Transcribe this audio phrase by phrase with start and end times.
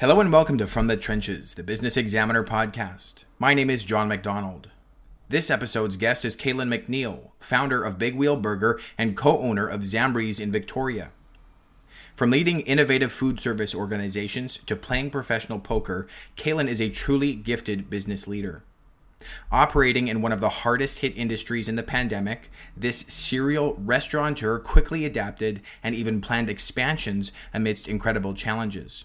[0.00, 3.24] Hello and welcome to From the Trenches, the Business Examiner podcast.
[3.38, 4.70] My name is John McDonald.
[5.28, 9.82] This episode's guest is Kaylin McNeil, founder of Big Wheel Burger and co owner of
[9.82, 11.10] Zambri's in Victoria.
[12.16, 17.90] From leading innovative food service organizations to playing professional poker, Kaylin is a truly gifted
[17.90, 18.62] business leader.
[19.52, 25.04] Operating in one of the hardest hit industries in the pandemic, this serial restaurateur quickly
[25.04, 29.04] adapted and even planned expansions amidst incredible challenges.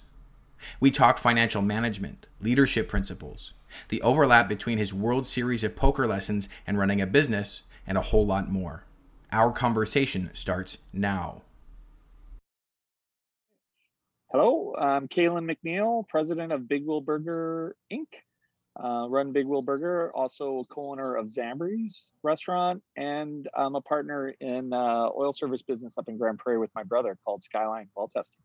[0.80, 3.54] We talk financial management, leadership principles,
[3.90, 8.02] the overlap between his World Series of poker lessons and running a business, and a
[8.02, 8.84] whole lot more.
[9.32, 11.42] Our conversation starts now.
[14.32, 18.08] Hello, I'm Kaylin McNeil, president of Big Wheel Burger Inc.
[18.78, 24.74] Uh, run Big Wheel Burger, also co-owner of Zambri's restaurant, and I'm a partner in
[24.74, 28.44] uh, oil service business up in Grande Prairie with my brother called Skyline Well Testing.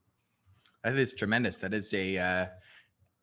[0.84, 1.58] That is tremendous.
[1.58, 2.46] That is a uh,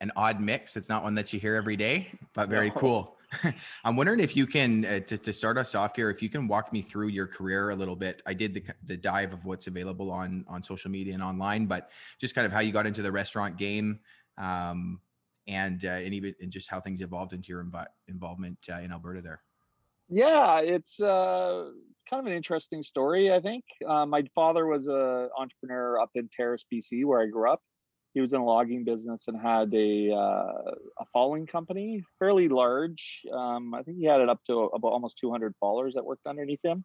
[0.00, 0.76] an odd mix.
[0.76, 2.74] It's not one that you hear every day, but very no.
[2.76, 3.16] cool.
[3.84, 6.48] I'm wondering if you can uh, to, to start us off here, if you can
[6.48, 8.22] walk me through your career a little bit.
[8.26, 11.90] I did the, the dive of what's available on on social media and online, but
[12.20, 14.00] just kind of how you got into the restaurant game,
[14.38, 15.00] um,
[15.46, 18.92] and uh, and even and just how things evolved into your inv- involvement uh, in
[18.92, 19.42] Alberta there.
[20.08, 21.70] Yeah, it's uh,
[22.08, 23.32] kind of an interesting story.
[23.32, 27.50] I think uh, my father was a entrepreneur up in Terrace, BC, where I grew
[27.50, 27.60] up.
[28.14, 33.22] He was in a logging business and had a uh, a following company, fairly large.
[33.32, 36.64] Um, I think he had it up to about almost 200 fallers that worked underneath
[36.64, 36.84] him.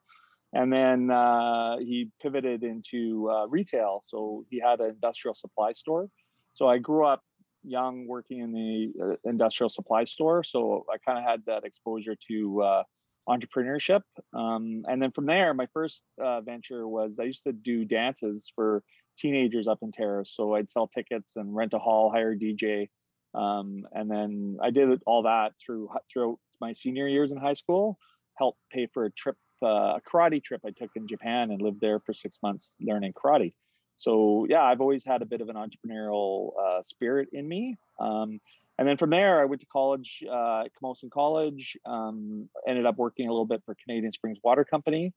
[0.53, 4.01] And then uh, he pivoted into uh, retail.
[4.03, 6.09] So he had an industrial supply store.
[6.53, 7.21] So I grew up
[7.63, 10.43] young working in the uh, industrial supply store.
[10.43, 12.83] So I kind of had that exposure to uh,
[13.27, 14.01] entrepreneurship.
[14.33, 18.51] Um, and then from there, my first uh, venture was I used to do dances
[18.55, 18.83] for
[19.17, 20.33] teenagers up in Terrace.
[20.35, 22.89] So I'd sell tickets and rent a hall, hire a DJ.
[23.33, 27.97] Um, and then I did all that through throughout my senior years in high school,
[28.37, 31.81] helped pay for a trip, uh, a karate trip I took in Japan and lived
[31.81, 33.53] there for six months learning karate.
[33.95, 37.77] So yeah, I've always had a bit of an entrepreneurial uh, spirit in me.
[37.99, 38.39] Um,
[38.77, 41.77] and then from there, I went to college uh, Camosun College.
[41.85, 45.13] Um, ended up working a little bit for Canadian Springs Water Company,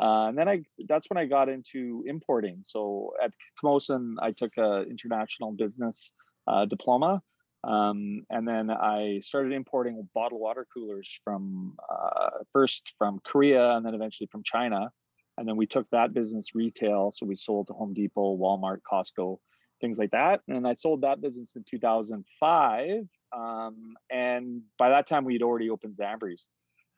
[0.00, 2.60] uh, and then I that's when I got into importing.
[2.64, 3.32] So at
[3.62, 6.12] Camosun, I took an international business
[6.46, 7.22] uh, diploma,
[7.64, 13.84] um, and then I started importing bottled water coolers from uh, first from Korea and
[13.84, 14.90] then eventually from China.
[15.36, 17.12] And then we took that business retail.
[17.12, 19.38] So we sold to Home Depot, Walmart, Costco,
[19.80, 20.40] things like that.
[20.48, 23.06] And I sold that business in 2005.
[23.32, 26.48] Um, and by that time, we had already opened Zambri's.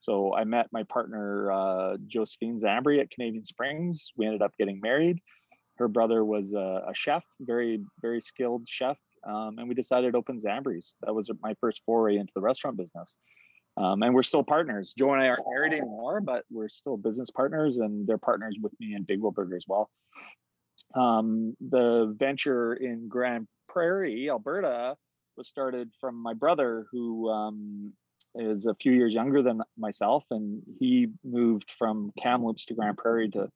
[0.00, 4.10] So I met my partner, uh, Josephine Zambri at Canadian Springs.
[4.16, 5.21] We ended up getting married.
[5.78, 8.98] Her brother was a, a chef, very, very skilled chef.
[9.25, 10.97] Um, and we decided to open Zambri's.
[11.03, 13.16] That was my first foray into the restaurant business.
[13.76, 14.92] Um, and we're still partners.
[14.98, 18.72] Joe and I aren't married anymore, but we're still business partners, and they're partners with
[18.78, 19.88] me in Big Wheel Burger as well.
[20.94, 24.97] Um, the venture in Grande Prairie, Alberta,
[25.36, 27.92] was started from my brother, who um,
[28.34, 33.30] is a few years younger than myself, and he moved from Kamloops to Grande Prairie
[33.30, 33.48] to,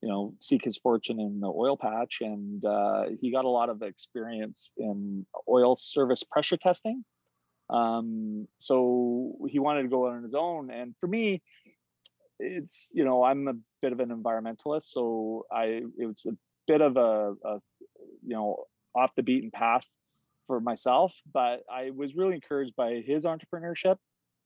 [0.00, 3.68] you know, seek his fortune in the oil patch, and uh, he got a lot
[3.68, 7.04] of experience in oil service pressure testing.
[7.70, 11.42] Um, so he wanted to go on his own, and for me,
[12.38, 16.32] it's you know I'm a bit of an environmentalist, so I it was a
[16.66, 17.60] bit of a, a
[18.24, 18.64] you know
[18.94, 19.84] off the beaten path
[20.46, 23.96] for myself, but I was really encouraged by his entrepreneurship.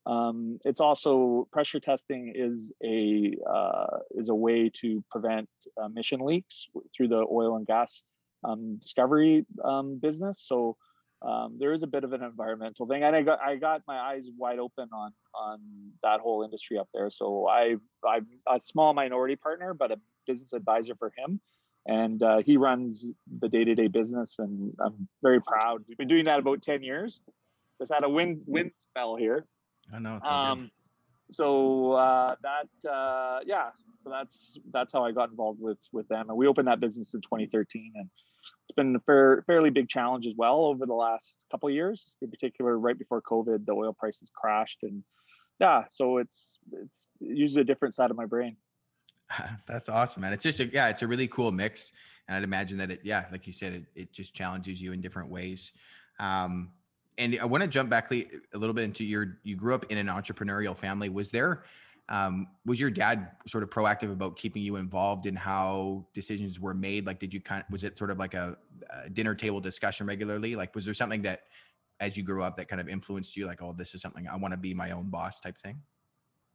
[0.06, 5.49] Um, it's also pressure testing is a uh, is a way to prevent
[5.84, 8.04] emission leaks through the oil and gas
[8.44, 10.41] um, discovery um, business.
[10.47, 10.77] So
[11.22, 13.98] um, there is a bit of an environmental thing, and I got I got my
[13.98, 15.60] eyes wide open on on
[16.04, 17.10] that whole industry up there.
[17.10, 21.41] So I I'm a small minority partner, but a business advisor for him
[21.86, 25.84] and uh, he runs the day-to-day business and i'm very proud.
[25.88, 27.21] We've been doing that about 10 years.
[27.80, 29.47] Just had a wind wind spell here.
[29.92, 30.71] I know um,
[31.30, 33.71] so uh, that uh, yeah
[34.03, 36.28] so that's that's how i got involved with with them.
[36.28, 38.09] And we opened that business in 2013 and
[38.65, 42.16] it's been a fair, fairly big challenge as well over the last couple of years
[42.22, 45.03] in particular right before covid the oil prices crashed and
[45.60, 48.56] yeah so it's it's it uses a different side of my brain
[49.67, 50.33] That's awesome, man.
[50.33, 51.93] It's just a, yeah, it's a really cool mix,
[52.28, 55.01] and I'd imagine that it yeah, like you said, it it just challenges you in
[55.01, 55.73] different ways.
[56.19, 56.71] Um,
[57.19, 59.99] and I want to jump back a little bit into your you grew up in
[59.99, 61.09] an entrepreneurial family.
[61.09, 61.65] Was there
[62.09, 66.75] Um, was your dad sort of proactive about keeping you involved in how decisions were
[66.75, 67.05] made?
[67.07, 68.57] Like, did you kind of, was it sort of like a,
[68.91, 70.55] a dinner table discussion regularly?
[70.57, 71.43] Like, was there something that
[72.01, 74.37] as you grew up that kind of influenced you like oh this is something i
[74.37, 75.81] want to be my own boss type thing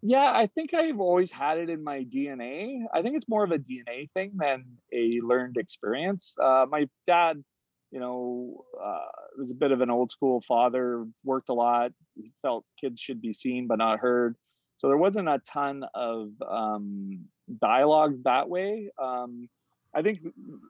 [0.01, 3.51] yeah i think i've always had it in my dna i think it's more of
[3.51, 6.35] a dna thing than a learned experience.
[6.41, 7.43] Uh, my dad
[7.91, 12.31] you know uh, was a bit of an old school father worked a lot he
[12.41, 14.35] felt kids should be seen but not heard.
[14.77, 17.25] So there wasn't a ton of um,
[17.59, 18.89] dialogue that way.
[19.01, 19.47] Um,
[19.93, 20.19] I think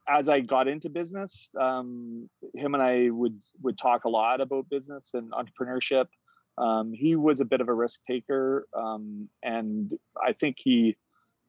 [0.09, 4.69] as I got into business, um, him and I would would talk a lot about
[4.69, 6.07] business and entrepreneurship.
[6.61, 9.91] Um, he was a bit of a risk taker, um, and
[10.21, 10.95] I think he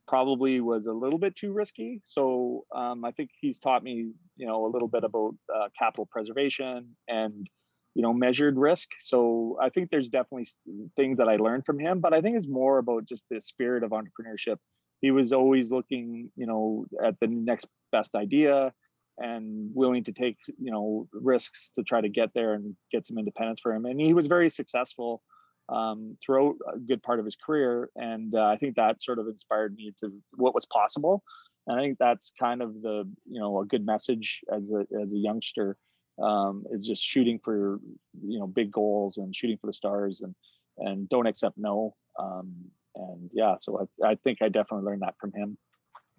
[0.09, 2.01] probably was a little bit too risky.
[2.05, 6.09] So um, I think he's taught me, you know, a little bit about uh, capital
[6.11, 7.47] preservation and
[7.95, 8.89] you know measured risk.
[9.01, 10.49] So I think there's definitely
[10.97, 13.85] things that I learned from him, but I think it's more about just the spirit
[13.85, 14.57] of entrepreneurship
[15.03, 18.73] he was always looking, you know, at the next best idea
[19.19, 23.19] and willing to take, you know, risks to try to get there and get some
[23.19, 23.85] independence for him.
[23.85, 25.23] And he was very successful
[25.69, 27.91] um, throughout a good part of his career.
[27.97, 31.23] And uh, I think that sort of inspired me to what was possible.
[31.67, 35.13] And I think that's kind of the, you know, a good message as a, as
[35.13, 35.77] a youngster
[36.23, 37.79] um, is just shooting for,
[38.27, 40.35] you know, big goals and shooting for the stars and,
[40.79, 41.95] and don't accept no.
[42.19, 42.53] Um,
[42.97, 45.57] and yeah, so I, I think I definitely learned that from him.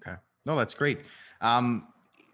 [0.02, 1.02] Okay, no, that's great.
[1.42, 1.88] Um,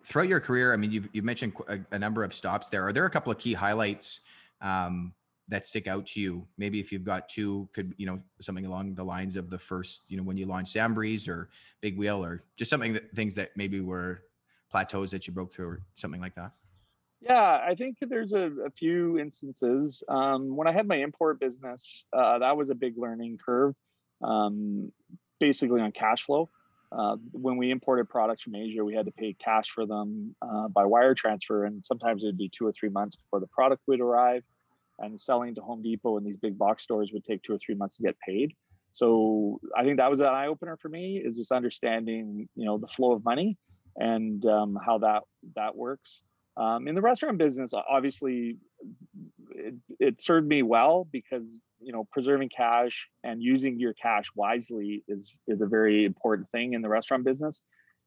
[0.10, 2.86] throughout your career, I mean, you've you've mentioned a, a, number of stops there.
[2.86, 4.22] Are there a couple of key highlights
[4.60, 5.14] um,
[5.48, 6.48] that stick out to you?
[6.58, 10.02] Maybe if you've got two, could you know something along the lines of the first,
[10.08, 13.52] you know, when you launched Zambri's or Big Wheel, or just something that things that
[13.56, 14.24] maybe were
[14.72, 16.52] plateaus that you broke through, or something like that.
[17.22, 20.02] Yeah, I think there's a, a few instances.
[20.08, 23.76] Um, when I had my import business, uh, that was a big learning curve
[24.24, 24.92] um,
[25.40, 26.50] basically on cash flow.
[26.92, 30.68] Uh, when we imported products from Asia, we had to pay cash for them uh,
[30.70, 34.02] by wire transfer, and sometimes it'd be two or three months before the product would
[34.02, 34.44] arrive.
[34.98, 37.76] And selling to Home Depot and these big box stores would take two or three
[37.76, 38.54] months to get paid.
[38.92, 42.78] So I think that was an eye opener for me is just understanding, you know,
[42.78, 43.58] the flow of money
[43.96, 45.24] and um, how that
[45.56, 46.24] that works.
[46.58, 48.58] Um, in the restaurant business, obviously,
[49.50, 55.04] it, it served me well because you know preserving cash and using your cash wisely
[55.08, 57.62] is is a very important thing in the restaurant business.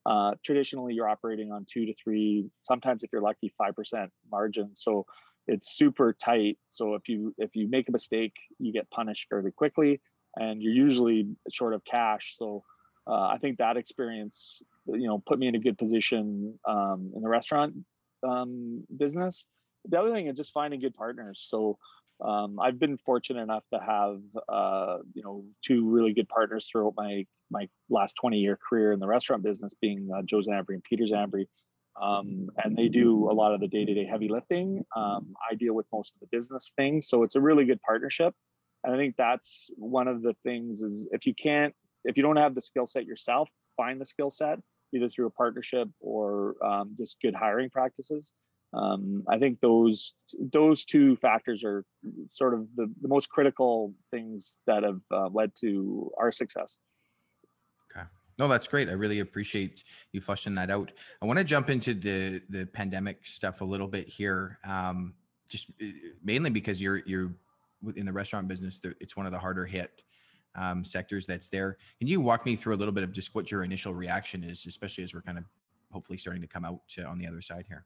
[0.04, 4.74] Uh, traditionally you're operating on two to three sometimes if you're lucky five percent margin.
[4.74, 5.06] So
[5.46, 6.58] it's super tight.
[6.68, 10.00] So if you if you make a mistake you get punished fairly quickly
[10.36, 12.36] and you're usually short of cash.
[12.36, 12.64] So
[13.06, 17.22] uh, i think that experience you know put me in a good position um, in
[17.22, 17.74] the restaurant
[18.22, 19.46] um, business
[19.88, 21.78] the other thing is just finding good partners so
[22.22, 26.94] um, I've been fortunate enough to have uh, you know two really good partners throughout
[26.96, 30.84] my my last 20 year career in the restaurant business, being uh, Joe Zambri and
[30.84, 31.46] Peter Zambri.
[32.00, 34.82] Um, and they do a lot of the day to day heavy lifting.
[34.96, 38.34] Um, I deal with most of the business things, so it's a really good partnership.
[38.84, 41.74] And I think that's one of the things is if you can't,
[42.04, 44.58] if you don't have the skill set yourself, find the skill set
[44.94, 48.32] either through a partnership or um, just good hiring practices
[48.74, 50.14] um, I think those
[50.52, 51.84] those two factors are
[52.28, 56.78] sort of the, the most critical things that have uh, led to our success.
[57.90, 58.06] Okay.
[58.38, 58.88] No, that's great.
[58.88, 60.90] I really appreciate you fleshing that out.
[61.20, 65.14] I want to jump into the the pandemic stuff a little bit here, um,
[65.48, 65.86] just uh,
[66.24, 67.32] mainly because you're you're
[67.94, 68.80] in the restaurant business.
[69.00, 70.02] It's one of the harder hit
[70.54, 71.76] um, sectors that's there.
[71.98, 74.64] Can you walk me through a little bit of just what your initial reaction is,
[74.66, 75.44] especially as we're kind of
[75.90, 77.84] hopefully starting to come out to, on the other side here?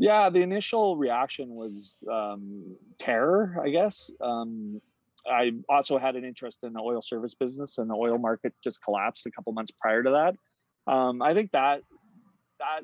[0.00, 4.10] Yeah, the initial reaction was um, terror, I guess.
[4.18, 4.80] Um,
[5.30, 8.82] I also had an interest in the oil service business, and the oil market just
[8.82, 10.90] collapsed a couple months prior to that.
[10.90, 11.82] Um, I think that
[12.60, 12.80] that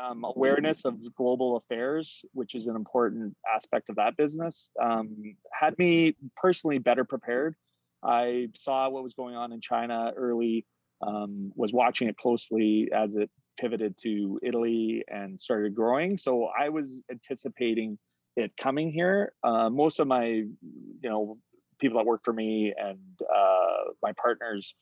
[0.00, 5.76] um, awareness of global affairs, which is an important aspect of that business, um, had
[5.76, 7.56] me personally better prepared.
[8.00, 10.66] I saw what was going on in China early,
[11.02, 16.16] um, was watching it closely as it pivoted to Italy and started growing.
[16.18, 17.98] So I was anticipating
[18.36, 19.32] it coming here.
[19.42, 21.38] Uh, most of my, you know,
[21.78, 24.74] people that work for me and uh, my partners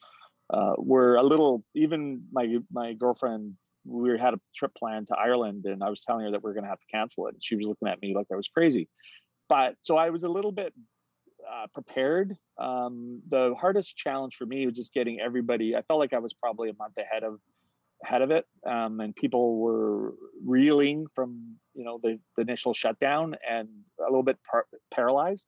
[0.53, 1.65] uh, were a little.
[1.75, 6.25] Even my my girlfriend, we had a trip planned to Ireland, and I was telling
[6.25, 7.35] her that we are going to have to cancel it.
[7.35, 8.89] And she was looking at me like I was crazy.
[9.49, 10.73] But so I was a little bit
[11.51, 12.37] uh, prepared.
[12.59, 15.77] Um, the hardest challenge for me was just getting everybody.
[15.77, 17.41] I felt like I was probably a month ahead of
[18.05, 20.15] ahead of it, um, and people were
[20.45, 23.69] reeling from you know the, the initial shutdown and
[24.01, 25.47] a little bit par- paralyzed.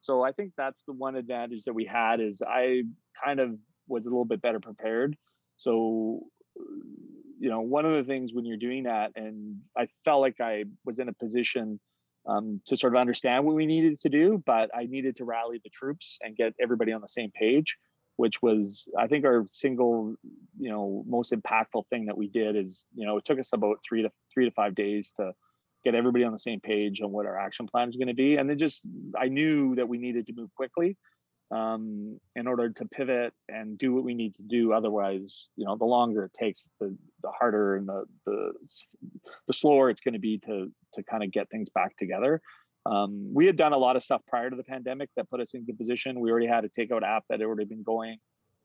[0.00, 2.82] So I think that's the one advantage that we had is I
[3.22, 3.50] kind of
[3.86, 5.16] was a little bit better prepared.
[5.56, 6.20] So,
[7.38, 10.64] you know, one of the things when you're doing that, and I felt like I
[10.84, 11.78] was in a position
[12.26, 15.60] um, to sort of understand what we needed to do, but I needed to rally
[15.62, 17.76] the troops and get everybody on the same page,
[18.20, 20.14] which was, I think, our single,
[20.58, 23.78] you know, most impactful thing that we did is, you know, it took us about
[23.82, 25.32] three to three to five days to
[25.86, 28.36] get everybody on the same page on what our action plan is going to be.
[28.36, 28.86] And then just,
[29.18, 30.98] I knew that we needed to move quickly
[31.50, 34.74] um, in order to pivot and do what we need to do.
[34.74, 38.52] Otherwise, you know, the longer it takes, the the harder and the the
[39.46, 42.42] the slower it's going to be to to kind of get things back together.
[42.86, 45.54] Um, we had done a lot of stuff prior to the pandemic that put us
[45.54, 46.20] in good position.
[46.20, 48.18] We already had a takeout app that had already been going.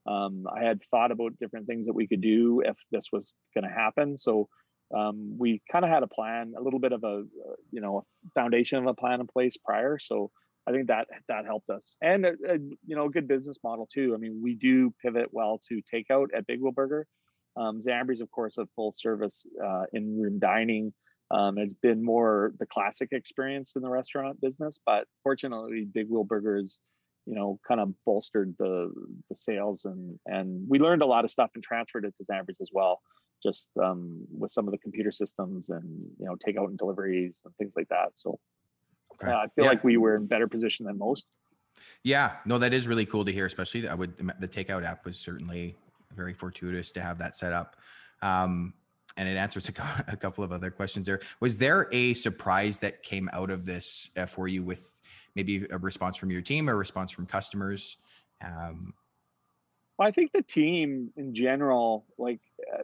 [0.08, 3.68] Um, I had thought about different things that we could do if this was going
[3.68, 4.18] to happen.
[4.18, 4.48] So
[4.96, 7.24] um, we kind of had a plan, a little bit of a,
[7.72, 9.98] you know, a foundation of a plan in place prior.
[9.98, 10.32] So
[10.68, 13.28] I think that that helped us, and a, uh, a, uh, you know, a good
[13.28, 14.14] business model too.
[14.16, 17.06] I mean, we do pivot well to takeout at Big Wheel Burger.
[17.56, 20.94] Um, Zambri's, of course, a full service uh, in room dining.
[21.32, 26.24] Um, it's been more the classic experience in the restaurant business, but fortunately, Big Wheel
[26.24, 26.80] Burgers,
[27.26, 28.92] you know, kind of bolstered the
[29.30, 32.62] the sales, and and we learned a lot of stuff and transferred it to Zambri's
[32.62, 33.02] as well,
[33.42, 37.56] just um, with some of the computer systems and you know takeout and deliveries and
[37.58, 38.12] things like that.
[38.14, 38.40] So
[39.22, 39.32] Okay.
[39.32, 39.70] Uh, I feel yeah.
[39.70, 41.26] like we were in better position than most.
[42.04, 43.46] Yeah, no, that is really cool to hear.
[43.46, 45.76] Especially, I would the takeout app was certainly
[46.16, 47.76] very fortuitous to have that set up.
[48.22, 48.74] Um,
[49.18, 49.70] and it answers
[50.08, 51.22] a, couple of other questions there.
[51.40, 55.00] Was there a surprise that came out of this uh, for you with
[55.36, 57.98] maybe a response from your team a response from customers?
[58.44, 58.94] Um,
[59.98, 62.42] well, I think the team in general, like
[62.74, 62.84] uh,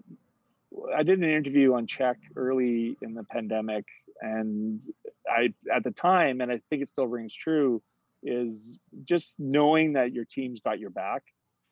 [0.95, 3.85] I did an interview on CHEK early in the pandemic,
[4.21, 4.79] and
[5.29, 7.81] I at the time, and I think it still rings true,
[8.23, 11.23] is just knowing that your team's got your back.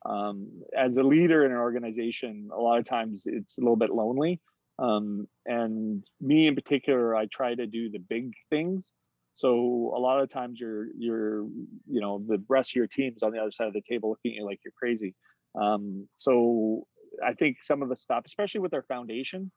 [0.06, 3.91] Um, as a leader in an organization, a lot of times it's a little bit
[3.91, 4.39] lonely.
[4.79, 8.91] Um, and me in particular, I try to do the big things.
[9.34, 11.44] So a lot of times you're you're
[11.88, 14.32] you know the rest of your team's on the other side of the table looking
[14.32, 15.15] at you like you're crazy.
[15.60, 16.88] Um, so
[17.25, 19.51] I think some of the stuff, especially with our foundation,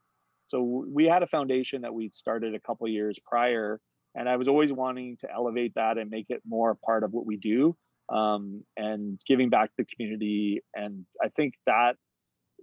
[0.46, 3.80] so we had a foundation that we'd started a couple years prior,
[4.14, 7.26] and I was always wanting to elevate that and make it more part of what
[7.26, 7.76] we do
[8.08, 10.62] um, and giving back to the community.
[10.74, 11.96] And I think that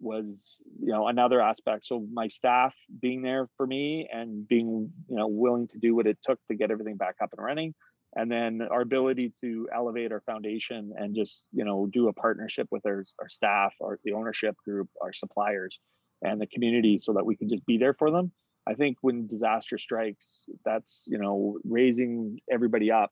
[0.02, 5.16] was you know another aspect so my staff being there for me and being you
[5.18, 7.74] know willing to do what it took to get everything back up and running
[8.16, 12.66] and then our ability to elevate our foundation and just you know do a partnership
[12.72, 15.82] with our, our staff our the ownership group our suppliers
[16.22, 18.32] and the community so that we can just be there for them.
[18.68, 23.12] I think when disaster strikes, that's you know raising everybody up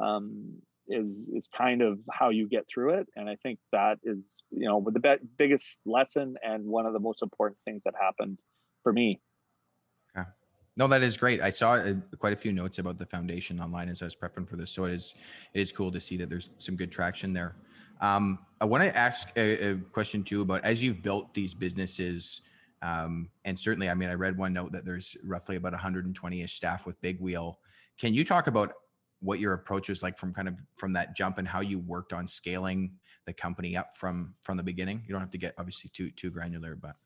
[0.00, 0.54] um,
[0.88, 4.68] is is kind of how you get through it, and I think that is you
[4.68, 8.38] know the be- biggest lesson and one of the most important things that happened
[8.82, 9.20] for me.
[10.16, 10.28] Okay.
[10.76, 11.40] No, that is great.
[11.40, 14.48] I saw uh, quite a few notes about the foundation online as I was prepping
[14.48, 15.14] for this, so it is
[15.54, 17.56] it is cool to see that there's some good traction there.
[18.00, 22.42] Um, I want to ask a, a, question too about as you've built these businesses,
[22.82, 26.86] um, and certainly, I mean, I read one note that there's roughly about 120ish staff
[26.86, 27.58] with Big Wheel.
[27.98, 28.74] Can you talk about
[29.24, 32.12] what your approach was like from kind of from that jump and how you worked
[32.12, 32.92] on scaling
[33.26, 35.02] the company up from from the beginning?
[35.06, 36.96] You don't have to get obviously too too granular, but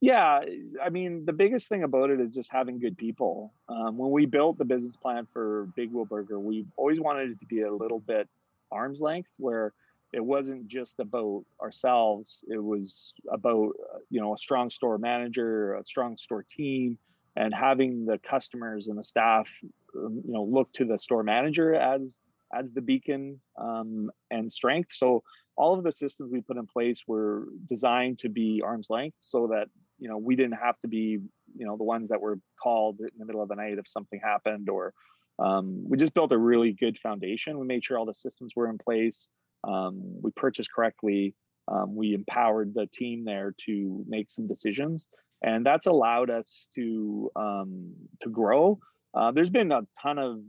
[0.00, 0.40] yeah,
[0.84, 3.54] I mean, the biggest thing about it is just having good people.
[3.70, 7.40] Um, when we built the business plan for Big Wheel Burger, we always wanted it
[7.40, 8.28] to be a little bit
[8.70, 9.72] arm's length, where
[10.14, 15.74] it wasn't just about ourselves it was about uh, you know a strong store manager
[15.74, 16.96] a strong store team
[17.36, 19.48] and having the customers and the staff
[19.96, 22.18] um, you know look to the store manager as
[22.54, 25.22] as the beacon um, and strength so
[25.56, 29.46] all of the systems we put in place were designed to be arm's length so
[29.46, 31.18] that you know we didn't have to be
[31.56, 34.20] you know the ones that were called in the middle of the night if something
[34.22, 34.92] happened or
[35.40, 38.68] um, we just built a really good foundation we made sure all the systems were
[38.68, 39.28] in place
[39.66, 41.34] um, we purchased correctly.
[41.68, 45.06] Um, we empowered the team there to make some decisions,
[45.42, 48.78] and that's allowed us to um, to grow.
[49.14, 50.40] Uh, there's been a ton of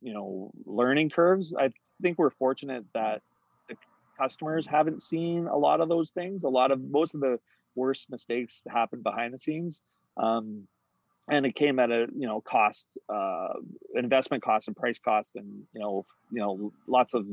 [0.00, 1.54] you know learning curves.
[1.58, 1.70] I
[2.02, 3.22] think we're fortunate that
[3.68, 3.76] the
[4.18, 6.44] customers haven't seen a lot of those things.
[6.44, 7.38] A lot of most of the
[7.74, 9.80] worst mistakes happen behind the scenes.
[10.16, 10.66] Um,
[11.28, 13.54] and it came at a you know cost uh,
[13.94, 17.26] investment cost and price costs and you know you know lots of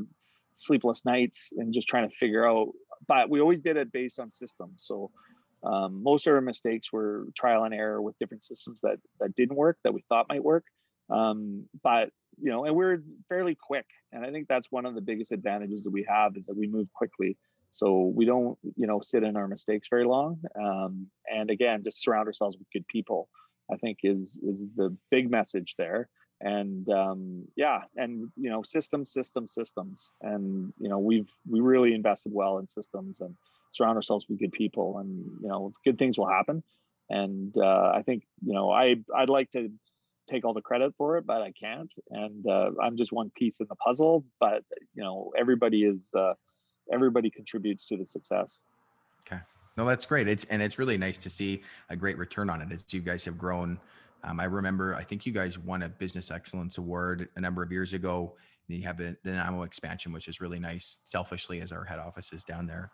[0.55, 2.69] sleepless nights and just trying to figure out.
[3.07, 4.83] But we always did it based on systems.
[4.85, 5.11] So
[5.63, 9.55] um, most of our mistakes were trial and error with different systems that that didn't
[9.55, 10.65] work that we thought might work.
[11.09, 12.09] Um, but
[12.41, 15.83] you know, and we're fairly quick, and I think that's one of the biggest advantages
[15.83, 17.37] that we have is that we move quickly.
[17.71, 20.39] So we don't, you know, sit in our mistakes very long.
[20.55, 23.29] Um, and again, just surround ourselves with good people.
[23.71, 26.09] I think is is the big message there.
[26.41, 30.11] And um, yeah, and you know, systems, systems, systems.
[30.21, 33.35] And you know, we've we really invested well in systems and
[33.73, 36.63] surround ourselves with good people, and you know, good things will happen.
[37.09, 39.71] And uh, I think you know, I I'd like to
[40.29, 41.93] take all the credit for it, but I can't.
[42.09, 44.25] And uh, I'm just one piece in the puzzle.
[44.39, 44.63] But
[44.93, 46.33] you know, everybody is uh,
[46.91, 48.59] everybody contributes to the success.
[49.25, 49.41] Okay.
[49.77, 50.27] No, that's great.
[50.27, 52.71] It's and it's really nice to see a great return on it.
[52.71, 53.79] It's you guys have grown.
[54.25, 57.71] Um, I remember, I think you guys won a business excellence award a number of
[57.73, 58.35] years ago.
[58.67, 60.99] You have the, the Nanaimo expansion, which is really nice.
[61.03, 62.91] Selfishly, as our head office is down there.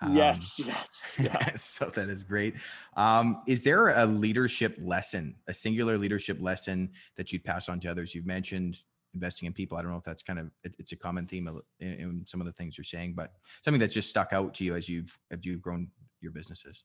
[0.00, 1.62] Um, yes, yes, yes.
[1.62, 2.54] so that is great.
[2.96, 7.88] Um, is there a leadership lesson, a singular leadership lesson that you'd pass on to
[7.88, 8.14] others?
[8.14, 8.78] You've mentioned
[9.14, 9.76] investing in people.
[9.76, 11.48] I don't know if that's kind of it, it's a common theme
[11.80, 13.32] in, in, some of the things you're saying, but
[13.64, 15.88] something that's just stuck out to you as you've as you've grown
[16.20, 16.84] your businesses.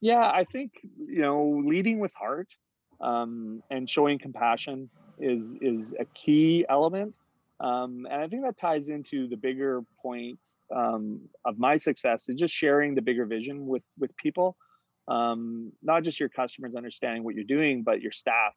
[0.00, 2.48] Yeah, I think you know leading with heart
[3.00, 7.16] um, and showing compassion is is a key element,
[7.62, 10.38] um, and I think that ties into the bigger point
[10.74, 14.56] um, of my success is just sharing the bigger vision with with people,
[15.08, 18.54] um, not just your customers understanding what you're doing, but your staff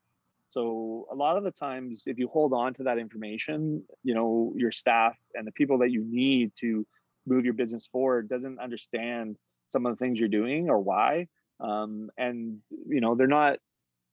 [0.49, 4.53] so a lot of the times, if you hold on to that information, you know,
[4.55, 6.85] your staff and the people that you need to
[7.27, 11.27] move your business forward doesn't understand some of the things you're doing or why.
[11.59, 13.57] Um, and you know, they're not,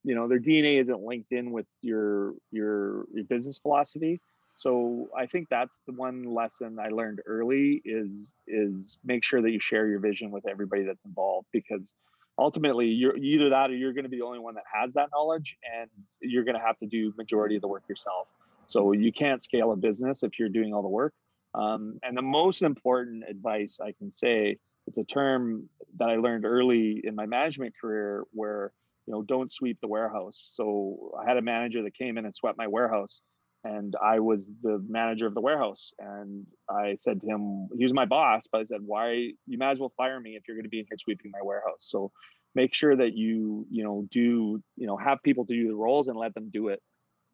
[0.03, 4.19] you know, their DNA isn't linked in with your your your business philosophy.
[4.55, 9.51] So I think that's the one lesson I learned early is is make sure that
[9.51, 11.95] you share your vision with everybody that's involved because
[12.37, 15.09] ultimately you're either that or you're going to be the only one that has that
[15.11, 15.89] knowledge and
[16.21, 18.27] you're going to have to do majority of the work yourself.
[18.65, 21.13] So you can't scale a business if you're doing all the work.
[21.55, 24.57] Um, and the most important advice i can say
[24.87, 25.69] it's a term
[25.99, 28.71] that i learned early in my management career where
[29.05, 30.49] you know don't sweep the warehouse.
[30.53, 33.21] So i had a manager that came in and swept my warehouse
[33.63, 35.93] and I was the manager of the warehouse.
[35.99, 39.71] And I said to him, he was my boss, but I said, why you might
[39.71, 41.79] as well fire me if you're going to be in here sweeping my warehouse.
[41.79, 42.11] So
[42.55, 46.09] make sure that you, you know, do, you know, have people to do the roles
[46.09, 46.81] and let them do it.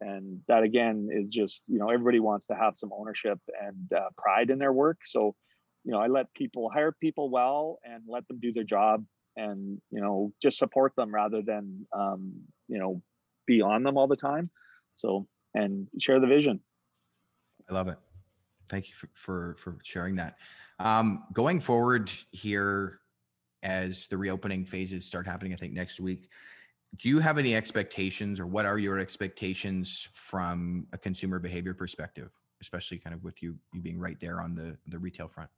[0.00, 4.08] And that again is just, you know, everybody wants to have some ownership and uh,
[4.16, 4.98] pride in their work.
[5.04, 5.34] So,
[5.84, 9.04] you know, I let people hire people well and let them do their job
[9.36, 12.34] and, you know, just support them rather than, um,
[12.68, 13.02] you know,
[13.46, 14.50] be on them all the time.
[14.94, 16.60] So and share the vision.
[17.68, 17.98] I love it.
[18.68, 20.36] Thank you for for, for sharing that.
[20.78, 23.00] Um, going forward here,
[23.62, 26.30] as the reopening phases start happening, I think next week,
[26.96, 32.30] do you have any expectations, or what are your expectations from a consumer behavior perspective,
[32.60, 35.50] especially kind of with you you being right there on the the retail front?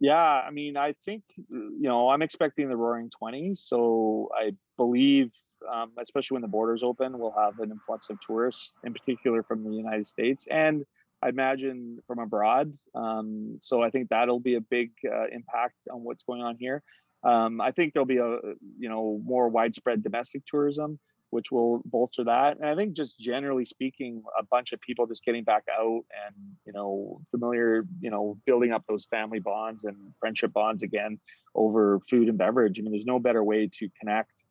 [0.00, 5.32] Yeah, I mean, I think you know I'm expecting the Roaring Twenties, so I believe
[5.72, 9.64] um, especially when the borders open, we'll have an influx of tourists, in particular from
[9.64, 10.84] the United States and
[11.24, 12.76] I imagine from abroad.
[12.94, 16.82] Um, so I think that'll be a big uh, impact on what's going on here.
[17.22, 18.36] Um, I think there'll be a
[18.78, 20.98] you know more widespread domestic tourism,
[21.30, 22.58] which will bolster that.
[22.58, 26.36] And I think just generally speaking, a bunch of people just getting back out and
[26.66, 31.18] you know familiar, you know, building up those family bonds and friendship bonds again
[31.54, 32.78] over food and beverage.
[32.78, 34.42] I mean, there's no better way to connect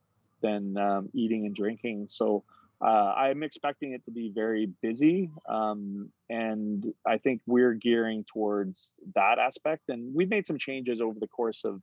[0.44, 2.08] than um, eating and drinking.
[2.10, 2.44] So
[2.84, 5.32] uh, I'm expecting it to be very busy.
[5.48, 9.84] Um, and I think we're gearing towards that aspect.
[9.88, 11.82] And we've made some changes over the course of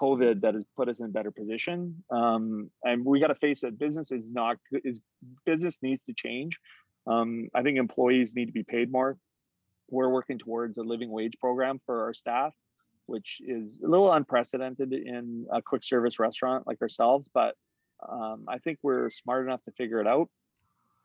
[0.00, 2.04] COVID that has put us in a better position.
[2.10, 5.00] Um, and we got to face that Business is not is
[5.46, 6.58] business needs to change.
[7.06, 9.16] Um, I think employees need to be paid more.
[9.90, 12.52] We're working towards a living wage program for our staff,
[13.06, 17.54] which is a little unprecedented in a quick service restaurant like ourselves, but
[18.08, 20.28] um, I think we're smart enough to figure it out.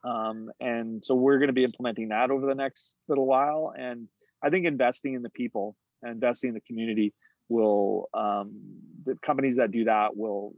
[0.03, 3.73] Um, and so we're going to be implementing that over the next little while.
[3.77, 4.07] And
[4.41, 5.75] I think investing in the people,
[6.05, 7.13] investing in the community
[7.49, 8.61] will, um,
[9.05, 10.53] the companies that do that will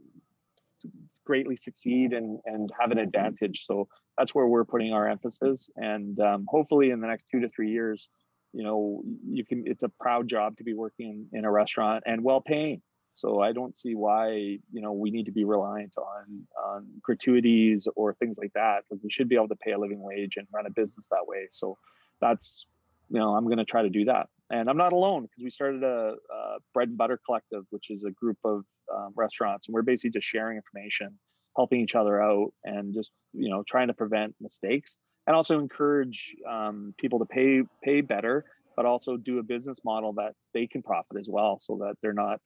[1.24, 3.64] greatly succeed and, and have an advantage.
[3.66, 5.70] So that's where we're putting our emphasis.
[5.76, 8.08] And um, hopefully in the next two to three years,
[8.52, 12.22] you know, you can, it's a proud job to be working in a restaurant and
[12.22, 12.82] well paying.
[13.14, 17.86] So I don't see why you know we need to be reliant on on gratuities
[17.96, 18.84] or things like that.
[18.90, 21.26] Like we should be able to pay a living wage and run a business that
[21.26, 21.48] way.
[21.50, 21.78] So
[22.20, 22.66] that's
[23.10, 24.28] you know I'm going to try to do that.
[24.50, 28.04] And I'm not alone because we started a, a, bread and butter collective, which is
[28.04, 31.18] a group of um, restaurants, and we're basically just sharing information,
[31.56, 36.34] helping each other out, and just you know trying to prevent mistakes and also encourage
[36.50, 38.44] um, people to pay pay better
[38.76, 42.12] but also do a business model that they can profit as well, so that they're
[42.12, 42.40] not,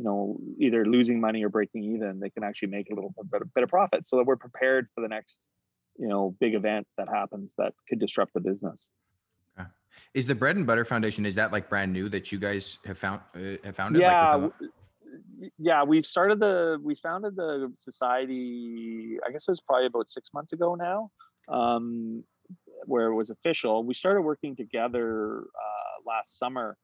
[0.00, 2.20] you know, either losing money or breaking even.
[2.20, 5.02] They can actually make a little bit, bit of profit, so that we're prepared for
[5.02, 5.42] the next,
[5.98, 8.86] you know, big event that happens that could disrupt the business.
[10.14, 12.96] Is the Bread and Butter Foundation is that like brand new that you guys have
[12.96, 14.00] found uh, have founded?
[14.00, 14.52] Yeah, like
[15.58, 19.18] yeah, we've started the we founded the society.
[19.26, 21.10] I guess it was probably about six months ago now,
[21.48, 22.24] um,
[22.86, 23.84] where it was official.
[23.84, 26.76] We started working together uh, last summer,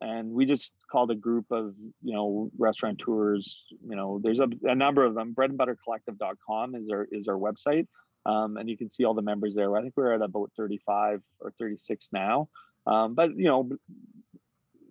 [0.00, 3.64] and we just called a group of you know restaurateurs.
[3.88, 5.32] You know, there's a, a number of them.
[5.32, 7.86] Bread and Butter Collective.com is our is our website.
[8.26, 9.76] Um, and you can see all the members there.
[9.76, 12.48] I think we're at about 35 or 36 now.
[12.86, 13.68] Um, but you know,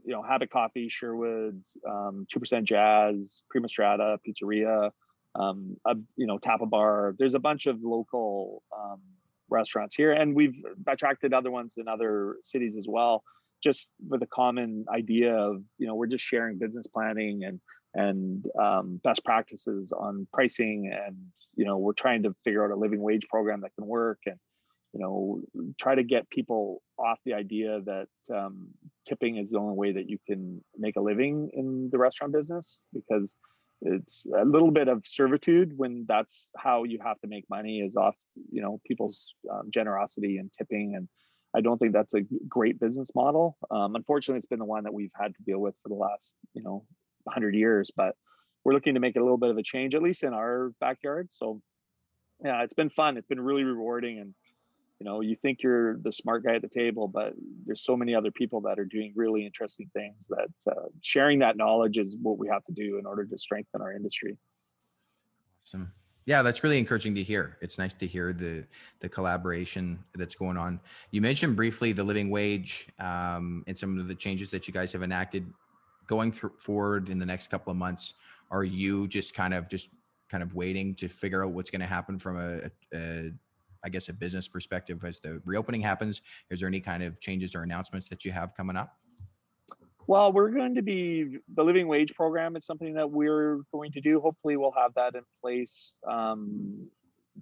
[0.05, 4.91] you know, Habit Coffee, Sherwood, um, Two Percent Jazz, Prima Strada, Pizzeria,
[5.35, 7.15] um, a, you know, Tapa Bar.
[7.17, 8.99] There's a bunch of local um,
[9.49, 13.23] restaurants here, and we've attracted other ones in other cities as well.
[13.63, 17.59] Just with a common idea of, you know, we're just sharing business planning and
[17.95, 21.15] and um, best practices on pricing, and
[21.55, 24.37] you know, we're trying to figure out a living wage program that can work and
[24.93, 25.41] you know
[25.79, 28.67] try to get people off the idea that um,
[29.07, 32.85] tipping is the only way that you can make a living in the restaurant business
[32.93, 33.35] because
[33.81, 37.95] it's a little bit of servitude when that's how you have to make money is
[37.95, 38.15] off
[38.51, 41.07] you know people's um, generosity and tipping and
[41.55, 43.57] i don't think that's a great business model.
[43.71, 46.35] Um, unfortunately it's been the one that we've had to deal with for the last
[46.53, 46.85] you know
[47.23, 48.15] 100 years but
[48.63, 51.27] we're looking to make a little bit of a change at least in our backyard
[51.31, 51.61] so
[52.43, 53.17] yeah it's been fun.
[53.17, 54.33] It's been really rewarding and
[54.99, 57.33] you know you think you're the smart guy at the table but
[57.65, 61.57] there's so many other people that are doing really interesting things that uh, sharing that
[61.57, 64.37] knowledge is what we have to do in order to strengthen our industry.
[65.63, 65.91] Awesome
[66.25, 68.63] yeah that's really encouraging to hear it's nice to hear the
[69.01, 70.79] the collaboration that's going on
[71.11, 74.91] you mentioned briefly the living wage um, and some of the changes that you guys
[74.91, 75.45] have enacted
[76.07, 78.13] going through forward in the next couple of months
[78.51, 79.89] are you just kind of just
[80.33, 83.31] kind of waiting to figure out what's going to happen from a, a,
[83.85, 86.21] I guess, a business perspective as the reopening happens?
[86.49, 88.97] Is there any kind of changes or announcements that you have coming up?
[90.07, 94.01] Well, we're going to be the living wage program is something that we're going to
[94.01, 94.19] do.
[94.19, 96.87] Hopefully, we'll have that in place um,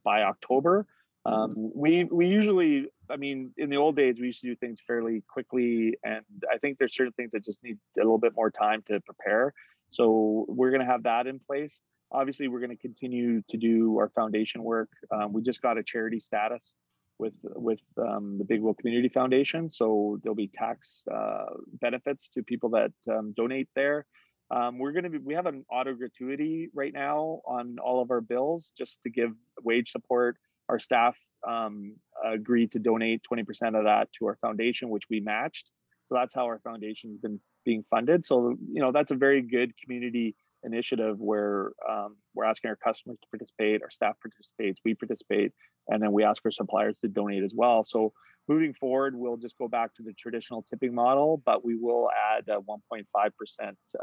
[0.03, 0.85] by October.
[1.25, 4.79] Um, we we usually, I mean, in the old days, we used to do things
[4.85, 8.51] fairly quickly, and I think there's certain things that just need a little bit more
[8.51, 9.53] time to prepare.
[9.89, 13.97] So we're going to have that in place obviously we're going to continue to do
[13.97, 16.73] our foundation work um, we just got a charity status
[17.21, 19.69] with with um, the big wheel community foundation.
[19.69, 21.45] So there'll be tax uh,
[21.79, 24.05] benefits to people that um, donate there.
[24.49, 28.11] Um, we're going to be we have an auto gratuity right now on all of
[28.11, 29.31] our bills just to give
[29.63, 30.35] wage support.
[30.67, 31.15] Our staff
[31.47, 35.69] um, agreed to donate 20% of that to our foundation which we matched.
[36.07, 38.25] So that's how our foundation has been being funded.
[38.25, 43.17] So you know that's a very good community initiative where um, we're asking our customers
[43.21, 45.51] to participate, our staff participates, we participate,
[45.87, 47.83] and then we ask our suppliers to donate as well.
[47.83, 48.13] So
[48.47, 52.47] moving forward, we'll just go back to the traditional tipping model, but we will add
[52.49, 53.05] a 1.5%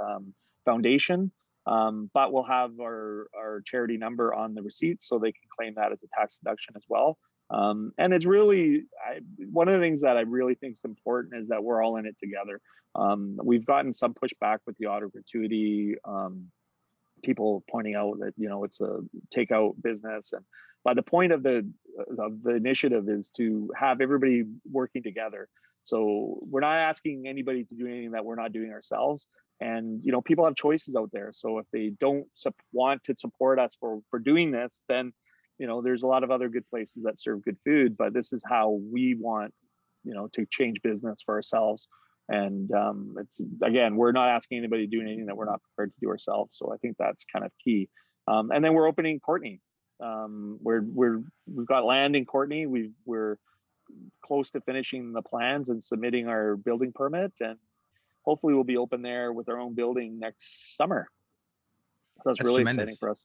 [0.00, 1.30] um, foundation.
[1.66, 5.74] Um, but we'll have our, our charity number on the receipt so they can claim
[5.74, 7.18] that as a tax deduction as well.
[7.50, 11.42] Um, and it's really I, one of the things that I really think is important
[11.42, 12.60] is that we're all in it together.
[12.94, 16.46] Um, we've gotten some pushback with the auto gratuity, um,
[17.22, 19.00] people pointing out that you know it's a
[19.34, 20.44] takeout business, and
[20.84, 21.68] but the point of the
[22.18, 25.48] of the initiative is to have everybody working together.
[25.84, 29.26] So we're not asking anybody to do anything that we're not doing ourselves.
[29.60, 31.30] And you know, people have choices out there.
[31.32, 32.26] So if they don't
[32.72, 35.12] want to support us for for doing this, then
[35.58, 38.32] you know there's a lot of other good places that serve good food but this
[38.32, 39.52] is how we want
[40.04, 41.86] you know to change business for ourselves.
[42.30, 45.94] And um, it's again we're not asking anybody to do anything that we're not prepared
[45.94, 47.88] to do ourselves so i think that's kind of key.
[48.26, 49.60] Um, and then we're opening Courtenay.
[50.00, 52.66] Um, we're we're we've got land in Courtenay.
[52.66, 53.38] We've we're
[54.22, 57.58] close to finishing the plans and submitting our building permit and
[58.22, 61.08] hopefully we'll be open there with our own building next summer.
[62.16, 62.82] That's, that's really tremendous.
[62.82, 63.24] exciting for us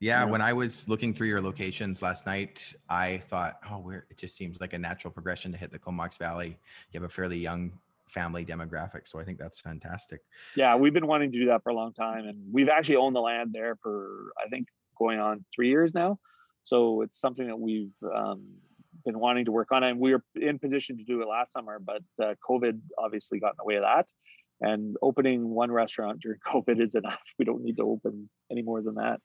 [0.00, 4.16] yeah, when I was looking through your locations last night, I thought, oh, where it
[4.16, 6.56] just seems like a natural progression to hit the Comox Valley.
[6.92, 7.72] You have a fairly young
[8.06, 10.20] family demographic, so I think that's fantastic.
[10.56, 13.16] Yeah, we've been wanting to do that for a long time, and we've actually owned
[13.16, 16.18] the land there for I think going on three years now.
[16.62, 18.44] So it's something that we've um,
[19.04, 21.78] been wanting to work on, and we were in position to do it last summer,
[21.78, 24.06] but uh, COVID obviously got in the way of that.
[24.60, 27.20] And opening one restaurant during COVID is enough.
[27.38, 29.20] We don't need to open any more than that.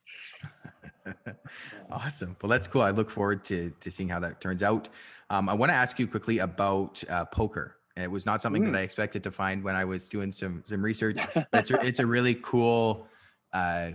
[1.92, 2.36] awesome.
[2.42, 2.82] Well, that's cool.
[2.82, 4.90] I look forward to to seeing how that turns out.
[5.30, 7.78] Um, I want to ask you quickly about uh, poker.
[7.96, 8.72] It was not something mm.
[8.72, 11.20] that I expected to find when I was doing some some research.
[11.34, 13.08] But it's a, it's a really cool.
[13.52, 13.92] Uh,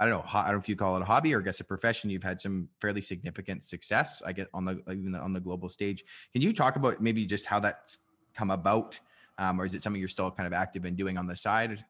[0.00, 0.24] I don't know.
[0.32, 2.10] I don't know if you call it a hobby or I guess a profession.
[2.10, 6.04] You've had some fairly significant success, I guess, on the even on the global stage.
[6.32, 7.98] Can you talk about maybe just how that's
[8.34, 8.98] come about,
[9.38, 11.84] um, or is it something you're still kind of active in doing on the side?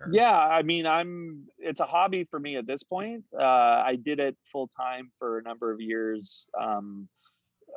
[0.00, 0.08] Or?
[0.10, 1.46] Yeah, I mean, I'm.
[1.58, 3.24] It's a hobby for me at this point.
[3.38, 6.46] Uh, I did it full time for a number of years.
[6.58, 7.08] Um,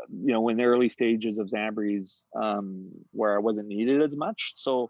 [0.09, 4.53] you know, in the early stages of Zambri's, um, where I wasn't needed as much.
[4.55, 4.89] So,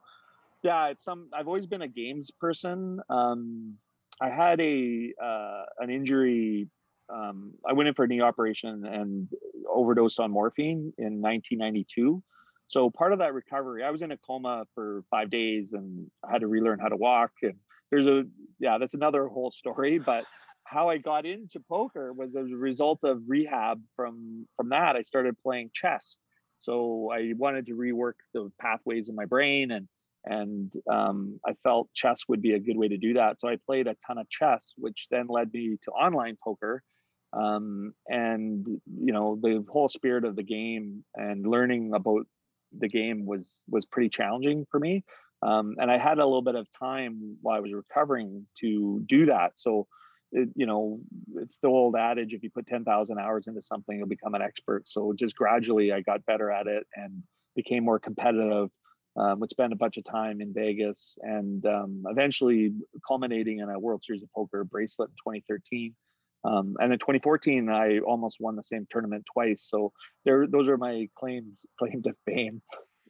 [0.63, 1.29] yeah, it's some.
[1.33, 2.99] I've always been a games person.
[3.09, 3.77] Um,
[4.21, 6.69] I had a uh, an injury.
[7.13, 9.27] Um, I went in for a knee operation and
[9.69, 12.23] overdosed on morphine in 1992.
[12.67, 16.31] So part of that recovery, I was in a coma for five days and I
[16.31, 17.31] had to relearn how to walk.
[17.41, 17.55] And
[17.91, 18.23] there's a
[18.59, 19.99] yeah, that's another whole story.
[19.99, 20.25] But
[20.65, 24.95] how I got into poker was as a result of rehab from from that.
[24.95, 26.17] I started playing chess.
[26.59, 29.87] So I wanted to rework the pathways in my brain and
[30.25, 33.41] and um, I felt chess would be a good way to do that.
[33.41, 36.81] So I played a ton of chess, which then led me to online poker.
[37.33, 42.25] Um, and you know the whole spirit of the game and learning about
[42.77, 45.03] the game was was pretty challenging for me.
[45.41, 49.25] Um, and I had a little bit of time while I was recovering to do
[49.25, 49.59] that.
[49.59, 49.87] So,
[50.31, 50.99] it, you know,
[51.35, 54.41] it's the old adage: if you put ten thousand hours into something, you'll become an
[54.41, 54.87] expert.
[54.87, 57.23] So, just gradually, I got better at it and
[57.55, 58.69] became more competitive.
[59.15, 62.73] Um, would spend a bunch of time in Vegas, and um, eventually
[63.07, 65.93] culminating in a World Series of Poker bracelet in 2013.
[66.43, 69.61] Um, and in 2014, I almost won the same tournament twice.
[69.63, 69.93] So
[70.25, 72.61] there, those are my claims claim to fame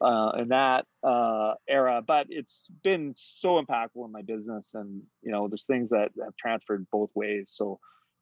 [0.02, 2.02] uh, in that uh, era.
[2.06, 6.36] But it's been so impactful in my business, and you know, there's things that have
[6.38, 7.52] transferred both ways.
[7.56, 7.80] So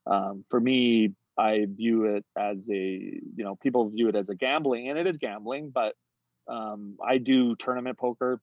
[0.08, 4.36] um, for me, I view it as a you know, people view it as a
[4.36, 5.72] gambling, and it is gambling.
[5.74, 5.96] But
[6.48, 8.40] um, I do tournament poker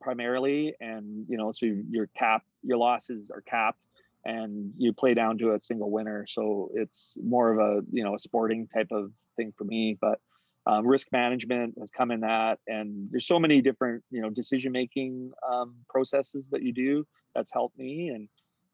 [0.00, 3.80] primarily, and you know, so your cap, your losses are capped
[4.24, 6.26] and you play down to a single winner.
[6.28, 9.96] So it's more of a you know a sporting type of thing for me.
[10.00, 10.20] But
[10.66, 14.72] um, risk management has come in that, and there's so many different you know decision
[14.72, 18.08] making um, processes that you do that's helped me.
[18.08, 18.28] And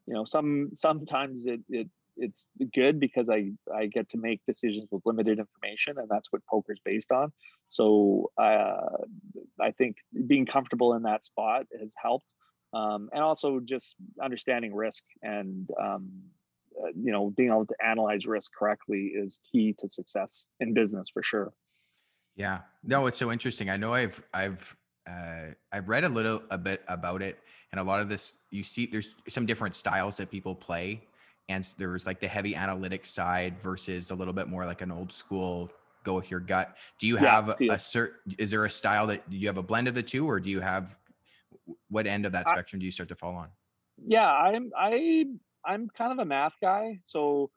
[0.05, 4.87] you know some sometimes it it it's good because I I get to make decisions
[4.91, 7.31] with limited information, and that's what poker's based on.
[7.69, 9.03] So uh,
[9.59, 12.33] I think being comfortable in that spot has helped
[12.73, 16.09] um, and also just understanding risk and um,
[16.81, 21.09] uh, you know being able to analyze risk correctly is key to success in business
[21.09, 21.53] for sure.
[22.35, 22.61] Yeah.
[22.83, 23.69] No it's so interesting.
[23.69, 24.75] I know i've i've
[25.09, 27.39] uh, i've read a little a bit about it
[27.71, 31.01] and a lot of this you see there's some different styles that people play
[31.49, 35.11] and there's like the heavy analytics side versus a little bit more like an old
[35.11, 35.71] school
[36.03, 36.75] go with your gut.
[36.99, 39.57] Do you have yeah, a, a certain is there a style that do you have
[39.57, 40.97] a blend of the two or do you have
[41.89, 43.49] what end of that spectrum I, do you start to fall on?
[44.05, 45.25] Yeah, I'm I
[45.65, 47.51] I'm kind of a math guy, so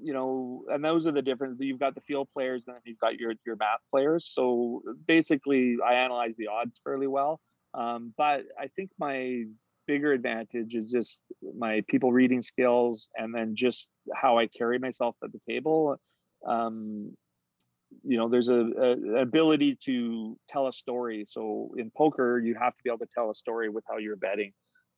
[0.00, 1.60] you know, and those are the different.
[1.60, 4.30] You've got the feel players, and then you've got your your math players.
[4.32, 7.40] So basically, I analyze the odds fairly well.
[7.74, 9.44] Um, but I think my
[9.86, 11.20] bigger advantage is just
[11.56, 15.96] my people reading skills, and then just how I carry myself at the table.
[16.46, 17.14] Um,
[18.02, 21.24] you know there's a, a, ability to tell a story.
[21.26, 24.16] So in poker you have to be able to tell a story with how you're
[24.16, 24.52] betting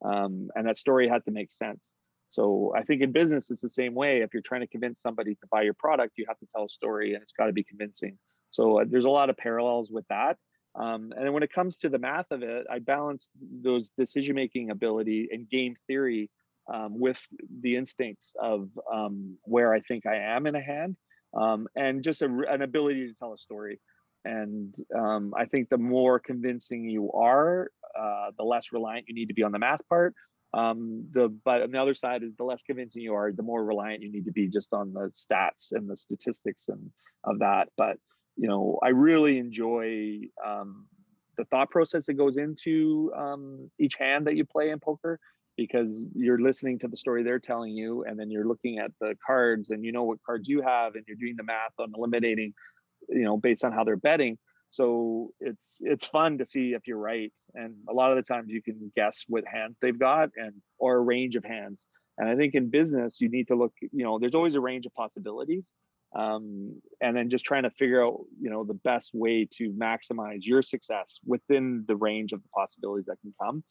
[0.05, 1.93] um, and that story has to make sense.
[2.31, 4.23] So i think in business it's the same way.
[4.23, 6.69] If you're trying to convince somebody to buy your product you have to tell a
[6.69, 8.19] story and it's got to be convincing.
[8.51, 10.37] So uh, there's a lot of parallels with that
[10.77, 13.29] um, and when it comes to the math of it i balance
[13.63, 16.31] those decision making ability and game theory
[16.73, 17.21] um, with
[17.61, 20.97] the instincts of um, where i think i am in a hand
[21.37, 23.81] um, and just a, an ability to tell a story.
[24.25, 29.29] And um, I think the more convincing you are, uh, the less reliant you need
[29.29, 30.15] to be on the math part.
[30.55, 33.65] Um, the but on the other side is the less convincing you are, the more
[33.65, 36.91] reliant you need to be just on the stats and the statistics and
[37.25, 37.69] of that.
[37.77, 37.99] But
[38.37, 40.87] you know, I really enjoy um,
[41.37, 45.19] the thought process that goes into um, each hand that you play in poker
[45.57, 49.15] because you're listening to the story they're telling you and then you're looking at the
[49.25, 52.53] cards and you know what cards you have and you're doing the math on eliminating
[53.09, 54.39] you know based on how they're betting.
[54.71, 58.51] So it's it's fun to see if you're right and a lot of the times
[58.51, 61.87] you can guess what hands they've got and or a range of hands.
[62.17, 64.87] And i think in business you need to look you know there's always a range
[64.87, 65.67] of possibilities
[66.15, 70.45] um, and then just trying to figure out you know the best way to maximize
[70.45, 73.65] your success within the range of the possibilities that can come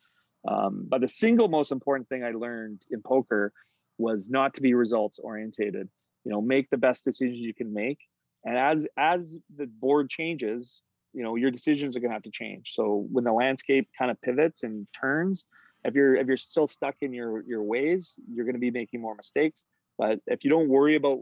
[0.48, 3.54] um, but the single most important thing I learned in poker
[3.98, 5.88] was not to be results orientated.
[6.26, 8.00] You know, make the best decisions you can make,
[8.46, 10.82] and as as the board changes,
[11.14, 12.74] you know your decisions are going to have to change.
[12.74, 15.46] So when the landscape kind of pivots and turns
[15.86, 19.02] if you're if you're still stuck in your your ways you're going to be making
[19.02, 19.64] more mistakes.
[19.98, 21.20] But if you don't worry about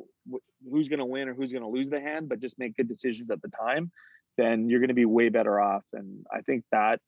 [0.69, 2.88] who's going to win or who's going to lose the hand but just make good
[2.88, 3.91] decisions at the time
[4.38, 5.84] then you're going to be way better off.
[5.93, 7.01] And i think that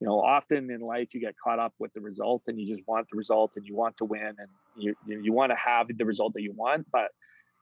[0.00, 2.86] you know often in life you get caught up with the result and you just
[2.86, 6.04] want the result and you want to win and you you, want to have the
[6.04, 7.10] result that you want but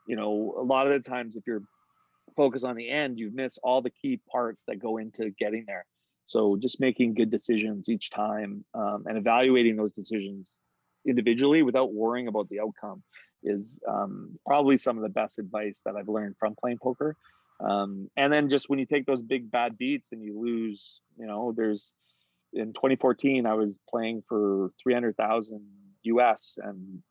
[0.06, 1.62] you know a lot of the times if you're
[2.36, 5.84] focused on the end you miss all the key parts that go into getting there
[6.24, 10.52] so just making good decisions each time um, and evaluating those decisions
[11.06, 13.02] individually without worrying about the outcome
[13.42, 17.16] is um, probably some of the best advice that I've learned from playing poker.
[17.60, 21.26] Um, and then just when you take those big bad beats and you lose, you
[21.26, 21.92] know, there's
[22.52, 25.60] in 2014 I was playing for 300,000
[26.04, 27.02] US, and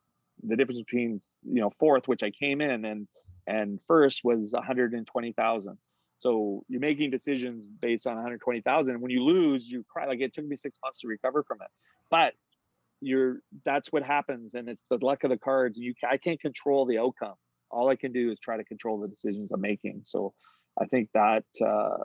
[0.44, 3.08] the difference between you know fourth, which I came in, and
[3.48, 5.78] and first was 120,000.
[6.20, 9.02] So you're making decisions based on 120,000.
[9.02, 10.06] When you lose, you cry.
[10.06, 11.70] Like it took me six months to recover from it,
[12.10, 12.34] but
[13.02, 15.78] you're that's what happens, and it's the luck of the cards.
[15.78, 17.36] You I can't control the outcome.
[17.72, 20.02] All I can do is try to control the decisions I'm making.
[20.04, 20.34] So
[20.80, 21.98] I think that uh,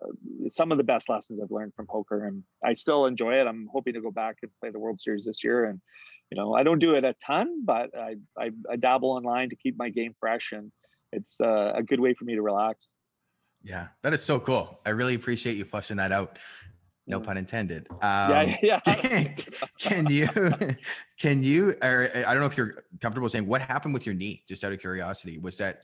[0.51, 3.47] some of the best lessons I've learned from poker, and I still enjoy it.
[3.47, 5.81] I'm hoping to go back and play the World Series this year, and
[6.31, 9.57] you know I don't do it a ton, but I I, I dabble online to
[9.57, 10.73] keep my game fresh, and
[11.13, 12.91] it's uh, a good way for me to relax.
[13.63, 14.81] Yeah, that is so cool.
[14.85, 16.39] I really appreciate you fleshing that out.
[17.09, 17.87] No pun intended.
[17.91, 18.81] Um, yeah, yeah.
[18.85, 19.37] Can,
[19.79, 20.29] can you,
[21.21, 24.43] can you, or I don't know if you're comfortable saying what happened with your knee,
[24.49, 25.39] just out of curiosity.
[25.39, 25.83] Was that?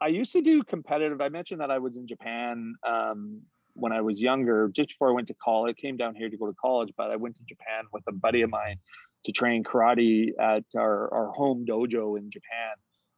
[0.00, 1.20] I used to do competitive.
[1.20, 3.42] I mentioned that I was in Japan um,
[3.74, 5.76] when I was younger, just before I went to college.
[5.78, 8.12] I came down here to go to college, but I went to Japan with a
[8.12, 8.76] buddy of mine
[9.24, 12.74] to train karate at our, our home dojo in Japan.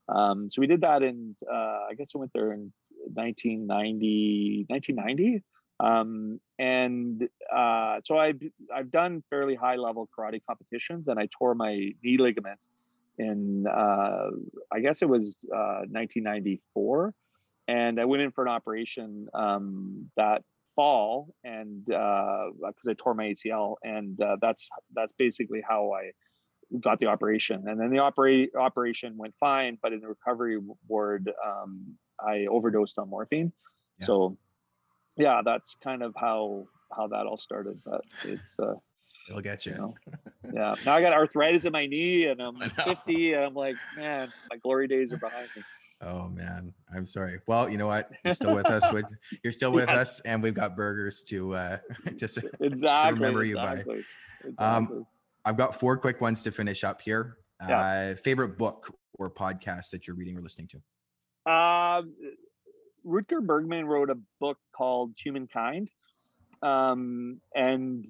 [0.09, 2.73] Um, so we did that in, uh, I guess I went there in
[3.14, 5.45] 1990, 1990.
[5.79, 8.40] Um, and uh, so I've,
[8.75, 12.59] I've done fairly high level karate competitions and I tore my knee ligament
[13.23, 14.31] in, uh,
[14.73, 17.15] I guess it was uh, 1994.
[17.69, 20.43] And I went in for an operation um, that
[20.75, 22.53] fall and because
[22.87, 23.77] uh, I tore my ACL.
[23.83, 26.11] And uh, that's, that's basically how I
[26.81, 27.69] got the operation.
[27.69, 30.59] And then the operate, operation went fine, but in the recovery
[30.89, 33.53] ward, um, I overdosed on morphine.
[34.01, 34.07] Yeah.
[34.07, 34.39] So
[35.17, 37.81] yeah, that's kind of how how that all started.
[37.85, 38.75] But it's uh
[39.29, 39.73] it'll get you.
[39.73, 39.95] you know,
[40.55, 40.75] yeah.
[40.85, 44.57] Now I got arthritis in my knee and I'm 50 and I'm like, man, my
[44.57, 45.63] glory days are behind me.
[46.05, 47.39] Oh man, I'm sorry.
[47.47, 48.11] Well, you know what?
[48.25, 48.91] You're still with us.
[48.93, 49.05] With,
[49.45, 49.99] you're still with yes.
[49.99, 51.79] us, and we've got burgers to uh
[52.17, 54.49] just exactly, to remember you exactly, by.
[54.49, 54.57] Exactly.
[54.59, 55.07] Um,
[55.45, 57.37] I've got four quick ones to finish up here.
[57.69, 57.79] Yeah.
[57.79, 61.51] Uh, favorite book or podcast that you're reading or listening to?
[61.51, 62.03] Uh,
[63.07, 65.89] Rutger Bregman wrote a book called Humankind.
[66.62, 68.07] Um, and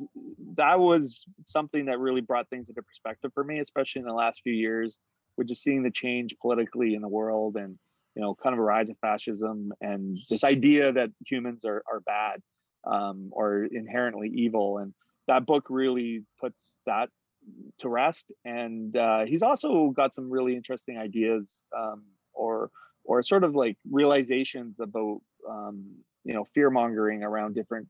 [0.56, 4.42] that was something that really brought things into perspective for me, especially in the last
[4.42, 4.98] few years,
[5.36, 7.78] with just seeing the change politically in the world and,
[8.14, 12.00] you know, kind of a rise of fascism and this idea that humans are, are
[12.00, 12.42] bad
[12.84, 14.78] um, or inherently evil.
[14.78, 14.92] And
[15.28, 17.08] that book really puts that
[17.78, 18.32] to rest.
[18.44, 22.70] And uh, he's also got some really interesting ideas um, or
[23.04, 25.84] or sort of like realizations about um,
[26.24, 27.88] you know fear mongering around different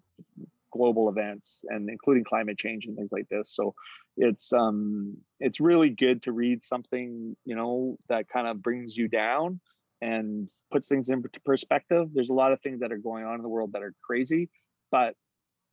[0.72, 3.54] global events and including climate change and things like this.
[3.54, 3.74] So
[4.16, 9.08] it's um it's really good to read something you know that kind of brings you
[9.08, 9.60] down
[10.02, 12.08] and puts things into perspective.
[12.12, 14.50] There's a lot of things that are going on in the world that are crazy
[14.90, 15.14] but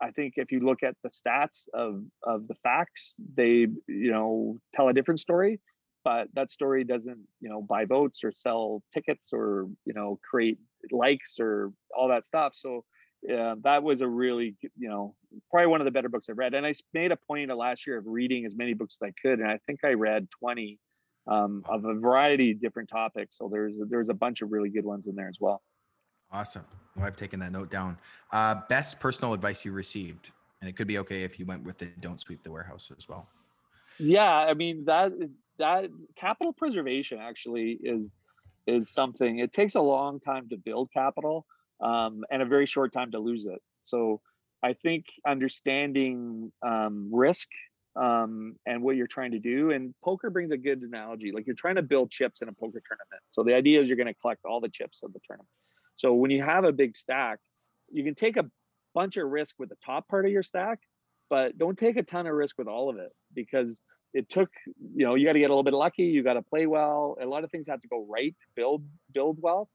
[0.01, 4.57] i think if you look at the stats of of the facts they you know
[4.73, 5.59] tell a different story
[6.03, 10.57] but that story doesn't you know buy votes or sell tickets or you know create
[10.91, 12.53] likes or all that stuff.
[12.55, 12.85] So
[13.21, 15.15] yeah, that was a really you know
[15.51, 17.85] probably one of the better books i've read and i made a point of last
[17.85, 20.79] year of reading as many books as i could and i think i read 20
[21.27, 24.85] um, of a variety of different topics so there's there's a bunch of really good
[24.85, 25.61] ones in there as well.
[26.31, 26.65] Awesome.
[26.95, 27.97] Well i've taken that note down.
[28.31, 31.77] Uh, best personal advice you received and it could be okay if you went with
[31.77, 33.27] the don't sweep the warehouse as well.
[33.99, 35.11] Yeah i mean that
[35.59, 38.17] that capital preservation actually is
[38.65, 41.45] is something it takes a long time to build capital
[41.81, 43.61] um, and a very short time to lose it.
[43.83, 44.21] So
[44.63, 47.47] i think understanding um, risk
[47.95, 51.55] um, and what you're trying to do and poker brings a good analogy like you're
[51.55, 53.23] trying to build chips in a poker tournament.
[53.31, 55.49] So the idea is you're going to collect all the chips of the tournament.
[55.95, 57.39] So when you have a big stack
[57.91, 58.45] you can take a
[58.93, 60.79] bunch of risk with the top part of your stack
[61.29, 63.79] but don't take a ton of risk with all of it because
[64.13, 64.49] it took
[64.95, 67.15] you know you got to get a little bit lucky you got to play well
[67.21, 69.69] a lot of things have to go right to build build wealth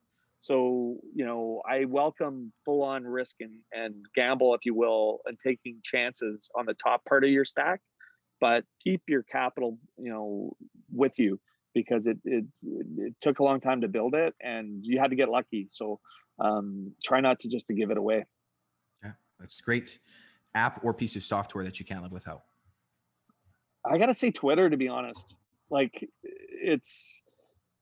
[0.44, 5.38] So, you know, I welcome full on risk and, and gamble, if you will, and
[5.42, 7.80] taking chances on the top part of your stack,
[8.42, 10.54] but keep your capital, you know,
[10.92, 11.40] with you
[11.72, 12.44] because it, it,
[12.98, 15.66] it took a long time to build it and you had to get lucky.
[15.70, 15.98] So
[16.38, 18.26] um, try not to just to give it away.
[19.02, 19.98] Yeah, that's great.
[20.54, 22.42] App or piece of software that you can't live without.
[23.82, 25.36] I gotta say Twitter to be honest.
[25.70, 27.22] Like it's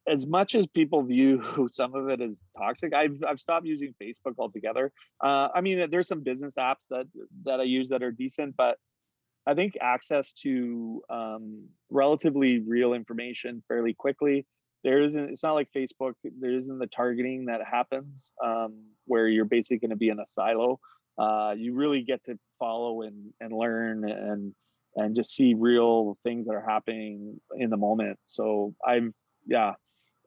[0.09, 4.35] as much as people view some of it as toxic, I've I've stopped using Facebook
[4.39, 4.93] altogether.
[5.23, 7.07] Uh, I mean, there's some business apps that
[7.45, 8.79] that I use that are decent, but
[9.47, 14.47] I think access to um, relatively real information fairly quickly.
[14.85, 15.31] There isn't.
[15.31, 16.15] It's not like Facebook.
[16.25, 20.27] There isn't the targeting that happens um, where you're basically going to be in a
[20.27, 20.81] silo.
[21.19, 24.55] Uh, you really get to follow and and learn and
[24.97, 28.19] and just see real things that are happening in the moment.
[28.27, 29.13] So I've
[29.47, 29.75] yeah,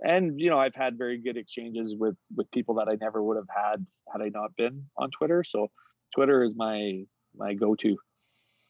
[0.06, 3.38] and you know I've had very good exchanges with with people that I never would
[3.38, 5.44] have had had I not been on Twitter.
[5.44, 5.70] So
[6.16, 7.04] Twitter is my
[7.36, 7.98] my go to.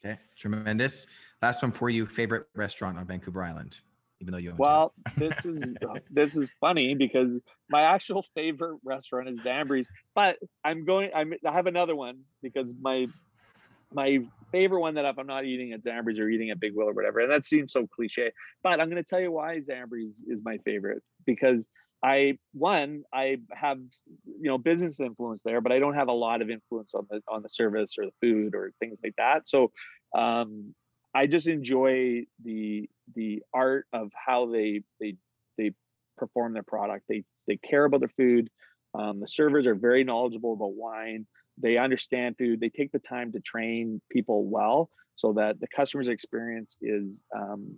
[0.04, 1.06] Okay, tremendous.
[1.42, 2.06] Last one for you.
[2.06, 3.78] Favorite restaurant on Vancouver Island,
[4.20, 4.54] even though you.
[4.56, 5.74] Well, this is
[6.10, 11.10] this is funny because my actual favorite restaurant is Zambri's, but I'm going.
[11.14, 13.06] I'm, I have another one because my
[13.92, 14.20] my
[14.52, 16.92] favorite one that if I'm not eating at Zambri's or eating at Big Wheel or
[16.92, 18.30] whatever, and that seems so cliche,
[18.62, 21.64] but I'm going to tell you why Zambri's is my favorite because
[22.02, 23.78] I one I have
[24.24, 27.20] you know business influence there, but I don't have a lot of influence on the
[27.28, 29.48] on the service or the food or things like that.
[29.48, 29.72] So
[30.16, 30.74] um,
[31.14, 35.16] I just enjoy the the art of how they they
[35.56, 35.72] they
[36.18, 37.04] perform their product.
[37.08, 38.50] They they care about their food.
[38.94, 41.26] Um, the servers are very knowledgeable about wine
[41.58, 46.08] they understand food they take the time to train people well so that the customer's
[46.08, 47.74] experience is um,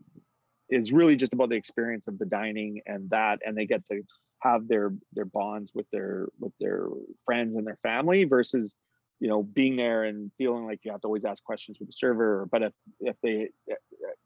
[0.70, 4.02] is really just about the experience of the dining and that and they get to
[4.40, 6.88] have their their bonds with their with their
[7.24, 8.74] friends and their family versus
[9.20, 11.92] you know being there and feeling like you have to always ask questions with the
[11.92, 12.46] server.
[12.50, 13.48] But if if they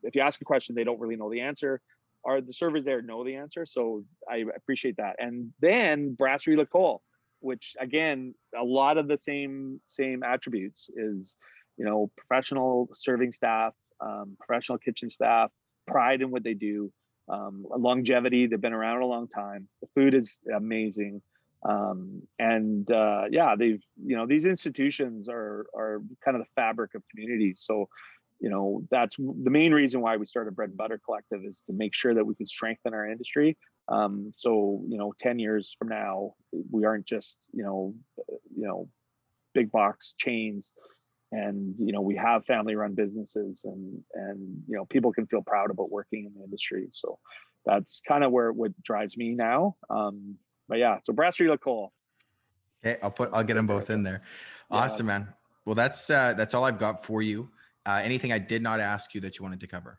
[0.03, 1.81] if you ask a question they don't really know the answer.
[2.25, 3.67] Are the servers there know the answer?
[3.67, 5.17] So i appreciate that.
[5.19, 7.03] And then Brasserie L'Ecole
[7.43, 11.35] which again a lot of the same same attributes is
[11.77, 15.51] you know professional serving staff um, professional kitchen staff
[15.87, 16.93] pride in what they do
[17.29, 21.21] um, longevity they've been around a long time the food is amazing
[21.69, 26.95] um, and uh, yeah they've you know these institutions are are kind of the fabric
[26.95, 27.89] of communities so
[28.41, 31.73] you know that's the main reason why we started bread and butter collective is to
[31.73, 33.57] make sure that we can strengthen our industry
[33.89, 36.35] um, so you know 10 years from now
[36.71, 37.95] we aren't just you know
[38.57, 38.89] you know
[39.55, 40.73] big box chains.
[41.35, 45.43] And you know we have family run businesses and and you know people can feel
[45.43, 46.89] proud about working in the industry.
[46.91, 47.19] So
[47.65, 49.77] that's kind of where what drives me now.
[49.89, 50.37] Um
[50.69, 51.93] but yeah so Brasserie L'Ecole
[52.85, 54.21] okay i'll put i'll get them both in there.
[54.71, 55.21] Awesome yeah.
[55.21, 55.29] man.
[55.65, 57.49] Well that's uh that's all i've got for you.
[57.85, 59.99] Uh, anything I did not ask you that you wanted to cover?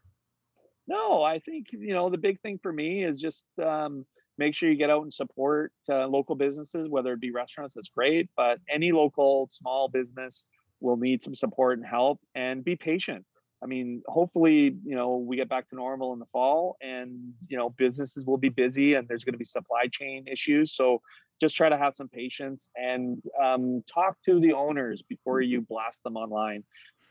[0.87, 4.05] No, I think you know the big thing for me is just um,
[4.37, 7.75] make sure you get out and support uh, local businesses, whether it be restaurants.
[7.75, 10.45] That's great, but any local small business
[10.81, 13.25] will need some support and help, and be patient.
[13.63, 17.57] I mean, hopefully, you know, we get back to normal in the fall, and you
[17.57, 20.75] know, businesses will be busy, and there's going to be supply chain issues.
[20.75, 21.01] So
[21.39, 26.03] just try to have some patience and um, talk to the owners before you blast
[26.03, 26.63] them online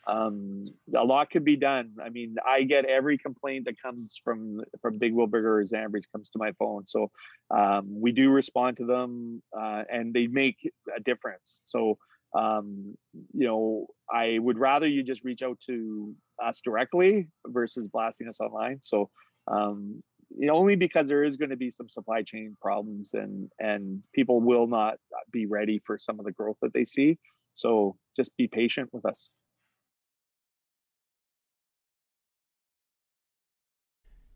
[0.07, 1.93] um, a lot could be done.
[2.05, 6.07] I mean, I get every complaint that comes from from Big Wheel Burger or Zambri's
[6.07, 6.87] comes to my phone.
[6.87, 7.11] So
[7.51, 10.57] um, we do respond to them, uh, and they make
[10.97, 11.63] a difference.
[11.67, 11.99] So
[12.35, 12.97] um,
[13.33, 18.41] you know, I would rather you just reach out to us directly versus blasting us
[18.41, 18.79] online.
[18.83, 19.11] So
[19.51, 20.03] um,
[20.37, 24.03] you know, only because there is going to be some supply chain problems, and and
[24.15, 24.97] people will not
[25.31, 27.19] be ready for some of the growth that they see.
[27.53, 29.29] So just be patient with us.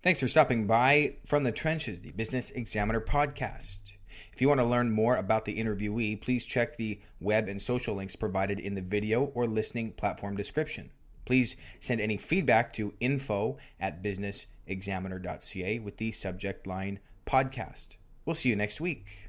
[0.07, 3.81] Thanks for stopping by from the trenches, the Business Examiner podcast.
[4.33, 7.97] If you want to learn more about the interviewee, please check the web and social
[7.97, 10.93] links provided in the video or listening platform description.
[11.25, 17.97] Please send any feedback to info at businessexaminer.ca with the subject line podcast.
[18.25, 19.26] We'll see you next week.